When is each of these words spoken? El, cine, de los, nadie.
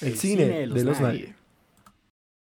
El, 0.00 0.16
cine, 0.16 0.44
de 0.44 0.66
los, 0.66 1.00
nadie. 1.00 1.34